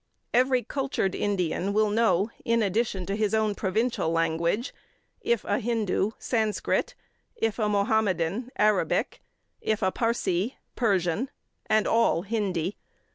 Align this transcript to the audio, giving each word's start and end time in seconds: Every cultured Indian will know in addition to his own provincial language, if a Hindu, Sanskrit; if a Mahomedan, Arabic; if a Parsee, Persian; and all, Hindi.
Every 0.33 0.63
cultured 0.63 1.13
Indian 1.13 1.73
will 1.73 1.91
know 1.91 2.31
in 2.43 2.63
addition 2.63 3.05
to 3.05 3.15
his 3.15 3.35
own 3.35 3.53
provincial 3.53 4.09
language, 4.11 4.73
if 5.21 5.45
a 5.45 5.59
Hindu, 5.59 6.09
Sanskrit; 6.17 6.95
if 7.35 7.59
a 7.59 7.69
Mahomedan, 7.69 8.49
Arabic; 8.57 9.21
if 9.61 9.83
a 9.83 9.91
Parsee, 9.91 10.55
Persian; 10.75 11.29
and 11.67 11.85
all, 11.85 12.23
Hindi. 12.23 12.77